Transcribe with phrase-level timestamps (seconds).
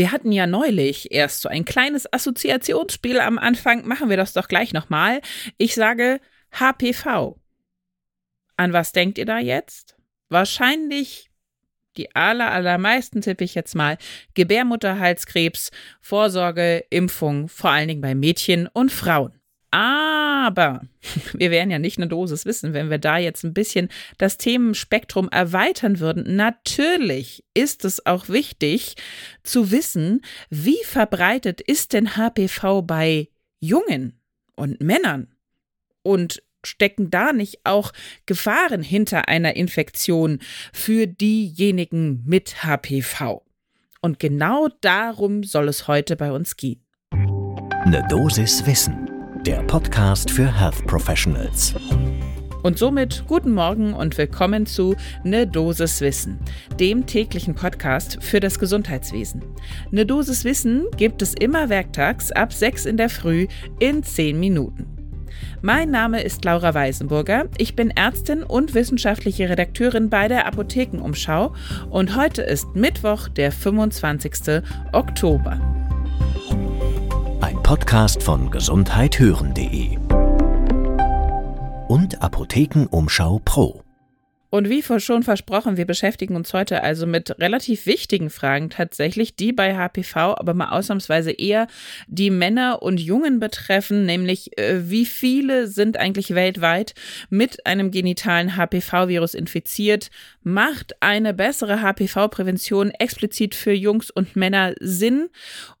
[0.00, 3.86] Wir hatten ja neulich erst so ein kleines Assoziationsspiel am Anfang.
[3.86, 5.20] Machen wir das doch gleich nochmal.
[5.58, 6.20] Ich sage
[6.52, 7.38] HPV.
[8.56, 9.98] An was denkt ihr da jetzt?
[10.30, 11.30] Wahrscheinlich
[11.98, 13.98] die aller, allermeisten tippe ich jetzt mal,
[14.32, 15.70] Gebärmutterhalskrebs,
[16.00, 19.39] Vorsorge, Impfung, vor allen Dingen bei Mädchen und Frauen.
[19.70, 20.82] Aber
[21.32, 23.88] wir wären ja nicht eine Dosis wissen, wenn wir da jetzt ein bisschen
[24.18, 26.36] das Themenspektrum erweitern würden.
[26.36, 28.96] Natürlich ist es auch wichtig
[29.42, 33.28] zu wissen, wie verbreitet ist denn HPV bei
[33.60, 34.20] Jungen
[34.56, 35.28] und Männern?
[36.02, 37.92] Und stecken da nicht auch
[38.26, 40.40] Gefahren hinter einer Infektion
[40.72, 43.44] für diejenigen mit HPV?
[44.00, 46.82] Und genau darum soll es heute bei uns gehen.
[47.12, 51.74] Eine Dosis Wissen der Podcast für Health Professionals.
[52.62, 54.94] Und somit guten Morgen und willkommen zu
[55.24, 56.38] Ne Dosis Wissen,
[56.78, 59.42] dem täglichen Podcast für das Gesundheitswesen.
[59.90, 63.46] Ne Dosis Wissen gibt es immer werktags ab 6 in der Früh
[63.78, 64.86] in 10 Minuten.
[65.62, 67.46] Mein Name ist Laura Weisenburger.
[67.56, 71.54] Ich bin Ärztin und wissenschaftliche Redakteurin bei der Apothekenumschau
[71.88, 74.62] und heute ist Mittwoch, der 25.
[74.92, 75.79] Oktober.
[77.62, 79.96] Podcast von gesundheithören.de
[81.88, 83.82] und Apothekenumschau Pro.
[84.50, 89.52] Und wie schon versprochen, wir beschäftigen uns heute also mit relativ wichtigen Fragen tatsächlich, die
[89.52, 91.68] bei HPV aber mal ausnahmsweise eher
[92.08, 96.94] die Männer und Jungen betreffen, nämlich äh, wie viele sind eigentlich weltweit
[97.30, 100.10] mit einem genitalen HPV-Virus infiziert?
[100.42, 105.28] Macht eine bessere HPV-Prävention explizit für Jungs und Männer Sinn?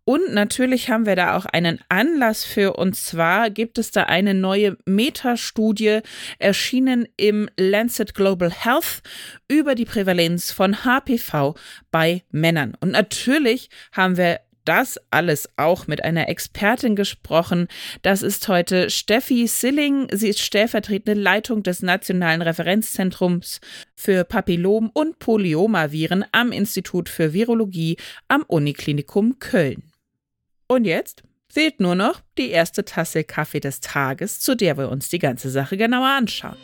[0.04, 2.74] Und natürlich haben wir da auch einen Anlass für.
[2.74, 6.00] Und zwar gibt es da eine neue Metastudie
[6.38, 9.02] erschienen im Lancet Global Health
[9.48, 11.54] über die Prävalenz von HPV
[11.90, 12.76] bei Männern.
[12.80, 17.68] Und natürlich haben wir das alles auch mit einer Expertin gesprochen.
[18.02, 20.08] Das ist heute Steffi Silling.
[20.12, 23.60] Sie ist stellvertretende Leitung des Nationalen Referenzzentrums
[23.96, 27.96] für Papillom- und Polyomaviren am Institut für Virologie
[28.28, 29.82] am Uniklinikum Köln.
[30.68, 35.08] Und jetzt fehlt nur noch die erste Tasse Kaffee des Tages, zu der wir uns
[35.08, 36.56] die ganze Sache genauer anschauen.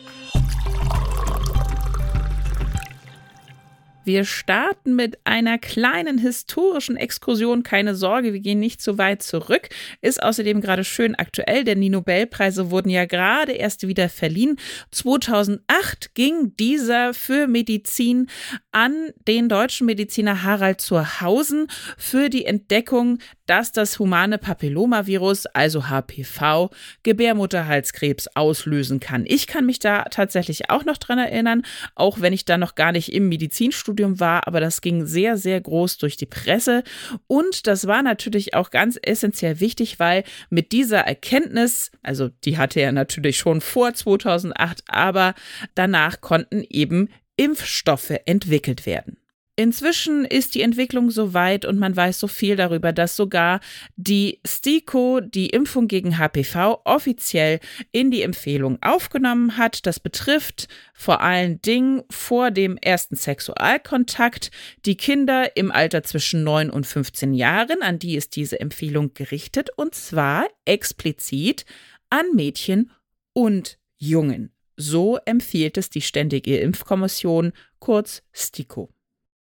[4.06, 7.64] Wir starten mit einer kleinen historischen Exkursion.
[7.64, 9.68] Keine Sorge, wir gehen nicht so weit zurück.
[10.00, 14.60] Ist außerdem gerade schön aktuell, denn die Nobelpreise wurden ja gerade erst wieder verliehen.
[14.92, 18.28] 2008 ging dieser für Medizin
[18.76, 21.66] an den deutschen Mediziner Harald Zurhausen
[21.96, 26.68] für die Entdeckung, dass das humane Papillomavirus, also HPV,
[27.02, 29.24] Gebärmutterhalskrebs auslösen kann.
[29.26, 31.62] Ich kann mich da tatsächlich auch noch dran erinnern,
[31.94, 35.58] auch wenn ich da noch gar nicht im Medizinstudium war, aber das ging sehr, sehr
[35.58, 36.82] groß durch die Presse.
[37.28, 42.80] Und das war natürlich auch ganz essentiell wichtig, weil mit dieser Erkenntnis, also die hatte
[42.80, 45.34] er natürlich schon vor 2008, aber
[45.74, 49.18] danach konnten eben Impfstoffe entwickelt werden.
[49.58, 53.60] Inzwischen ist die Entwicklung so weit und man weiß so viel darüber, dass sogar
[53.96, 57.60] die STIKO die Impfung gegen HPV offiziell
[57.90, 59.86] in die Empfehlung aufgenommen hat.
[59.86, 64.50] Das betrifft vor allen Dingen vor dem ersten Sexualkontakt
[64.84, 69.70] die Kinder im Alter zwischen 9 und 15 Jahren, an die ist diese Empfehlung gerichtet
[69.74, 71.64] und zwar explizit
[72.10, 72.90] an Mädchen
[73.32, 74.52] und Jungen.
[74.76, 78.95] So empfiehlt es die Ständige Impfkommission, kurz STIKO.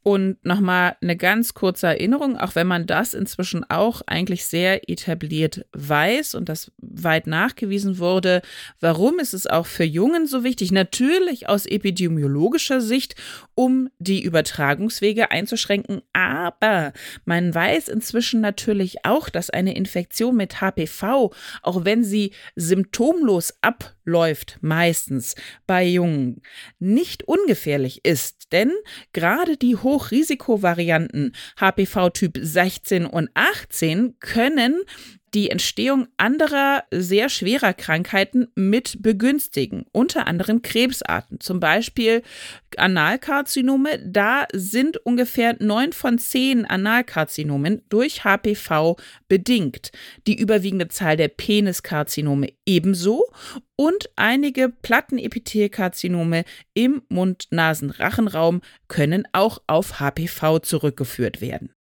[0.03, 5.65] Und nochmal eine ganz kurze Erinnerung, auch wenn man das inzwischen auch eigentlich sehr etabliert
[5.71, 8.41] weiß und das weit nachgewiesen wurde,
[8.81, 10.73] warum ist es auch für Jungen so wichtig?
[10.73, 13.15] Natürlich aus epidemiologischer Sicht,
[13.55, 16.91] um die Übertragungswege einzuschränken, aber
[17.23, 24.57] man weiß inzwischen natürlich auch, dass eine Infektion mit HPV, auch wenn sie symptomlos abläuft,
[24.59, 26.41] meistens bei Jungen,
[26.79, 28.71] nicht ungefährlich ist, denn
[29.13, 34.81] gerade die Hochrisikovarianten HPV Typ 16 und 18 können
[35.33, 42.21] die Entstehung anderer sehr schwerer Krankheiten mit begünstigen, unter anderem Krebsarten, zum Beispiel
[42.77, 43.99] Analkarzinome.
[44.05, 48.97] Da sind ungefähr neun von zehn Analkarzinomen durch HPV
[49.27, 49.91] bedingt.
[50.27, 53.25] Die überwiegende Zahl der Peniskarzinome ebenso
[53.75, 61.73] und einige Plattenepithelkarzinome im Mund-Nasen-Rachenraum können auch auf HPV zurückgeführt werden.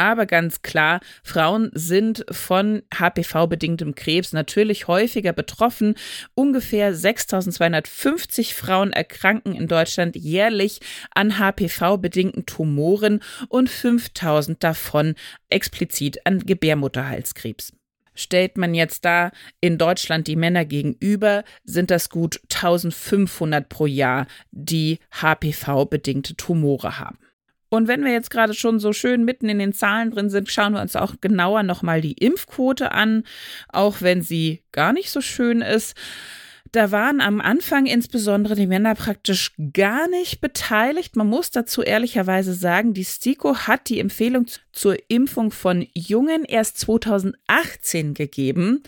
[0.00, 5.94] Aber ganz klar, Frauen sind von HPV-bedingtem Krebs natürlich häufiger betroffen.
[6.34, 10.80] Ungefähr 6250 Frauen erkranken in Deutschland jährlich
[11.14, 13.20] an HPV-bedingten Tumoren
[13.50, 15.16] und 5000 davon
[15.50, 17.74] explizit an Gebärmutterhalskrebs.
[18.14, 24.26] Stellt man jetzt da in Deutschland die Männer gegenüber, sind das gut 1500 pro Jahr,
[24.50, 27.18] die HPV-bedingte Tumore haben.
[27.70, 30.74] Und wenn wir jetzt gerade schon so schön mitten in den Zahlen drin sind, schauen
[30.74, 33.22] wir uns auch genauer nochmal die Impfquote an,
[33.68, 35.96] auch wenn sie gar nicht so schön ist.
[36.72, 41.16] Da waren am Anfang insbesondere die Männer praktisch gar nicht beteiligt.
[41.16, 46.78] Man muss dazu ehrlicherweise sagen, die STIKO hat die Empfehlung zur Impfung von Jungen erst
[46.78, 48.82] 2018 gegeben.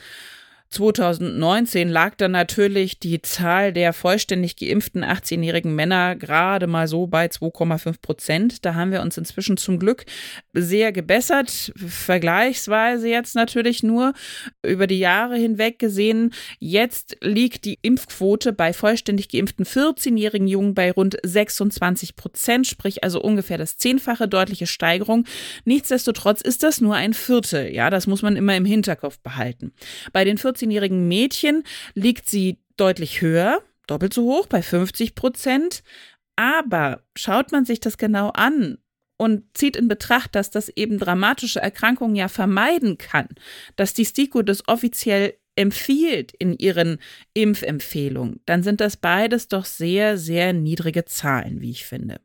[0.72, 7.26] 2019 lag dann natürlich die Zahl der vollständig geimpften 18-jährigen Männer gerade mal so bei
[7.26, 8.64] 2,5 Prozent.
[8.64, 10.06] Da haben wir uns inzwischen zum Glück
[10.54, 14.14] sehr gebessert, vergleichsweise jetzt natürlich nur
[14.62, 16.32] über die Jahre hinweg gesehen.
[16.58, 23.20] Jetzt liegt die Impfquote bei vollständig geimpften 14-jährigen Jungen bei rund 26 Prozent, sprich also
[23.20, 25.26] ungefähr das Zehnfache, deutliche Steigerung.
[25.66, 27.72] Nichtsdestotrotz ist das nur ein Viertel.
[27.74, 29.72] Ja, das muss man immer im Hinterkopf behalten.
[30.14, 31.64] Bei den 14 14-jährigen Mädchen
[31.94, 35.82] liegt sie deutlich höher, doppelt so hoch, bei 50 Prozent.
[36.36, 38.78] Aber schaut man sich das genau an
[39.18, 43.28] und zieht in Betracht, dass das eben dramatische Erkrankungen ja vermeiden kann,
[43.76, 46.98] dass die STIKO das offiziell empfiehlt in ihren
[47.34, 52.20] Impfempfehlungen, dann sind das beides doch sehr, sehr niedrige Zahlen, wie ich finde.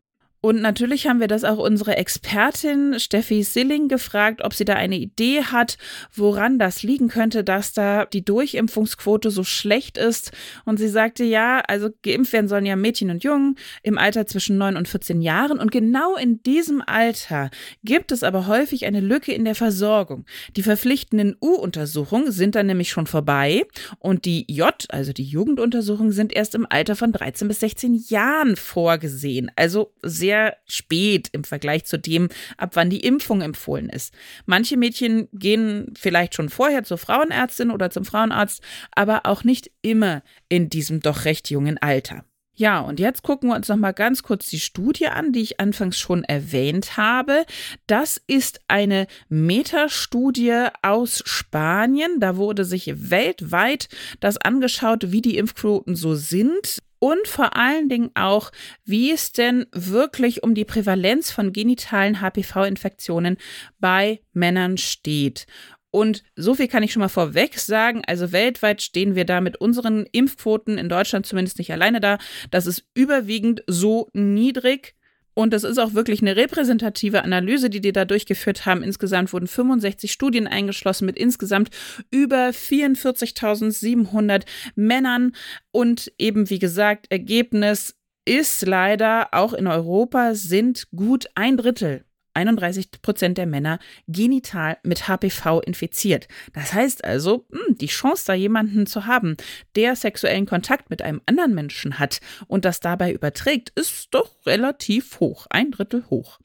[0.47, 4.95] Und natürlich haben wir das auch unsere Expertin Steffi Silling gefragt, ob sie da eine
[4.95, 5.77] Idee hat,
[6.15, 10.31] woran das liegen könnte, dass da die Durchimpfungsquote so schlecht ist.
[10.63, 14.57] Und sie sagte, ja, also geimpft werden sollen ja Mädchen und Jungen im Alter zwischen
[14.57, 15.59] 9 und 14 Jahren.
[15.59, 17.49] Und genau in diesem Alter
[17.83, 20.23] gibt es aber häufig eine Lücke in der Versorgung.
[20.55, 23.65] Die verpflichtenden U-Untersuchungen sind dann nämlich schon vorbei
[23.99, 28.55] und die J, also die Jugenduntersuchungen, sind erst im Alter von 13 bis 16 Jahren
[28.55, 29.51] vorgesehen.
[29.57, 34.13] Also sehr sehr spät im Vergleich zu dem, ab wann die Impfung empfohlen ist.
[34.45, 38.61] Manche Mädchen gehen vielleicht schon vorher zur Frauenärztin oder zum Frauenarzt,
[38.91, 42.23] aber auch nicht immer in diesem doch recht jungen Alter.
[42.59, 45.59] Ja, und jetzt gucken wir uns noch mal ganz kurz die Studie an, die ich
[45.59, 47.45] anfangs schon erwähnt habe.
[47.85, 52.19] Das ist eine Metastudie aus Spanien.
[52.19, 53.89] Da wurde sich weltweit
[54.21, 58.51] das angeschaut, wie die Impfquoten so sind und vor allen Dingen auch,
[58.85, 63.37] wie es denn wirklich um die Prävalenz von genitalen HPV-Infektionen
[63.79, 65.45] bei Männern steht.
[65.89, 68.03] Und so viel kann ich schon mal vorweg sagen.
[68.05, 72.17] Also weltweit stehen wir da mit unseren Impfquoten in Deutschland zumindest nicht alleine da.
[72.51, 74.95] Das ist überwiegend so niedrig,
[75.37, 78.81] und das ist auch wirklich eine repräsentative Analyse, die die da durchgeführt haben.
[78.81, 81.69] Insgesamt wurden 65 Studien eingeschlossen mit insgesamt
[82.09, 85.33] über 44.700 Männern.
[85.69, 87.95] Und eben, wie gesagt, Ergebnis
[88.25, 92.06] ist leider auch in Europa sind gut ein Drittel
[92.37, 96.27] 31 Prozent der Männer genital mit HPV infiziert.
[96.53, 99.35] Das heißt also, hm, die Chance, da jemanden zu haben,
[99.75, 105.19] der sexuellen Kontakt mit einem anderen Menschen hat und das dabei überträgt, ist doch relativ
[105.19, 106.39] hoch, ein Drittel hoch.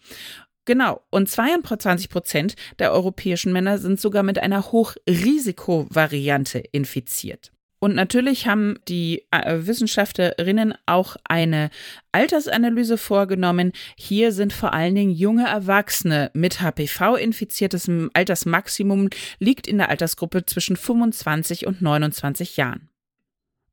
[0.65, 1.03] Genau.
[1.11, 7.53] Und 22 Prozent der europäischen Männer sind sogar mit einer Hochrisikovariante infiziert.
[7.83, 11.69] Und natürlich haben die äh, Wissenschaftlerinnen auch eine
[12.13, 13.73] Altersanalyse vorgenommen.
[13.97, 17.75] Hier sind vor allen Dingen junge Erwachsene mit HPV infiziert.
[17.75, 19.09] Das Altersmaximum
[19.41, 22.89] liegt in der Altersgruppe zwischen 25 und 29 Jahren.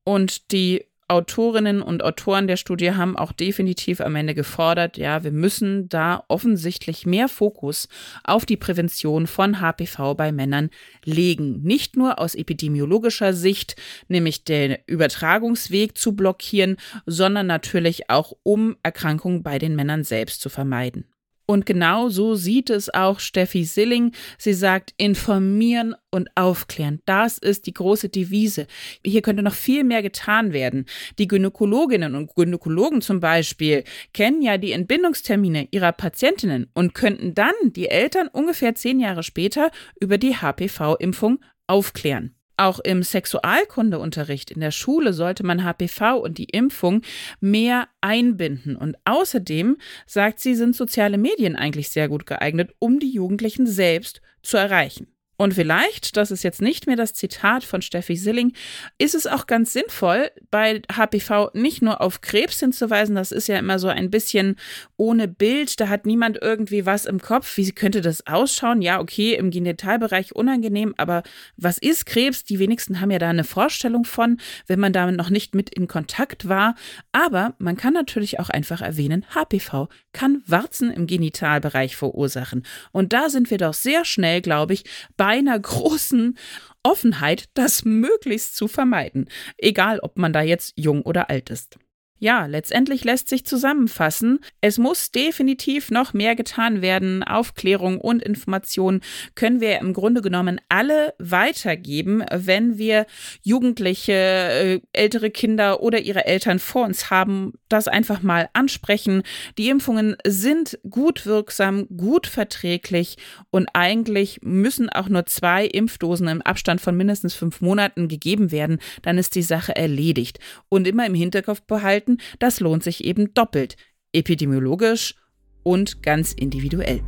[0.06, 5.32] Und die Autorinnen und Autoren der Studie haben auch definitiv am Ende gefordert, ja, wir
[5.32, 7.88] müssen da offensichtlich mehr Fokus
[8.24, 10.70] auf die Prävention von HPV bei Männern
[11.04, 11.62] legen.
[11.64, 13.76] Nicht nur aus epidemiologischer Sicht,
[14.08, 20.50] nämlich den Übertragungsweg zu blockieren, sondern natürlich auch, um Erkrankungen bei den Männern selbst zu
[20.50, 21.06] vermeiden.
[21.50, 24.12] Und genau so sieht es auch Steffi Silling.
[24.38, 27.02] Sie sagt, informieren und aufklären.
[27.08, 28.68] Das ist die große Devise.
[29.04, 30.86] Hier könnte noch viel mehr getan werden.
[31.18, 37.56] Die Gynäkologinnen und Gynäkologen zum Beispiel kennen ja die Entbindungstermine ihrer Patientinnen und könnten dann
[37.64, 42.39] die Eltern ungefähr zehn Jahre später über die HPV-Impfung aufklären.
[42.60, 47.04] Auch im Sexualkundeunterricht in der Schule sollte man HPV und die Impfung
[47.40, 48.76] mehr einbinden.
[48.76, 54.22] Und außerdem, sagt sie, sind soziale Medien eigentlich sehr gut geeignet, um die Jugendlichen selbst
[54.44, 55.08] zu erreichen.
[55.40, 58.52] Und vielleicht, das ist jetzt nicht mehr das Zitat von Steffi Silling,
[58.98, 63.58] ist es auch ganz sinnvoll, bei HPV nicht nur auf Krebs hinzuweisen, das ist ja
[63.58, 64.58] immer so ein bisschen
[64.98, 68.82] ohne Bild, da hat niemand irgendwie was im Kopf, wie könnte das ausschauen?
[68.82, 71.24] Ja, okay, im Genitalbereich unangenehm, aber
[71.56, 72.44] was ist Krebs?
[72.44, 75.88] Die wenigsten haben ja da eine Vorstellung von, wenn man damit noch nicht mit in
[75.88, 76.76] Kontakt war.
[77.14, 82.66] Aber man kann natürlich auch einfach erwähnen, HPV kann Warzen im Genitalbereich verursachen.
[82.92, 84.84] Und da sind wir doch sehr schnell, glaube ich,
[85.16, 86.38] bei einer großen
[86.82, 91.78] Offenheit, das möglichst zu vermeiden, egal ob man da jetzt jung oder alt ist.
[92.22, 97.24] Ja, letztendlich lässt sich zusammenfassen, es muss definitiv noch mehr getan werden.
[97.24, 99.00] Aufklärung und Information
[99.36, 103.06] können wir im Grunde genommen alle weitergeben, wenn wir
[103.42, 109.24] Jugendliche, äh, ältere Kinder oder ihre Eltern vor uns haben, das einfach mal ansprechen.
[109.58, 113.16] Die Impfungen sind gut wirksam, gut verträglich
[113.50, 118.80] und eigentlich müssen auch nur zwei Impfdosen im Abstand von mindestens fünf Monaten gegeben werden.
[119.04, 120.40] Dann ist die Sache erledigt.
[120.68, 123.76] Und immer im Hinterkopf behalten, halten, das lohnt sich eben doppelt,
[124.14, 125.16] epidemiologisch
[125.64, 127.02] und ganz individuell.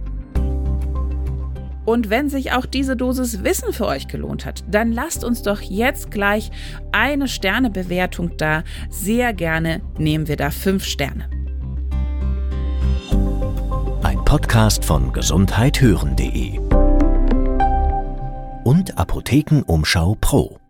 [1.83, 5.61] Und wenn sich auch diese Dosis Wissen für euch gelohnt hat, dann lasst uns doch
[5.61, 6.51] jetzt gleich
[6.91, 8.63] eine Sternebewertung da.
[8.89, 11.27] Sehr gerne nehmen wir da fünf Sterne.
[14.03, 16.59] Ein Podcast von gesundheithören.de
[18.63, 20.60] und Apothekenumschau Pro.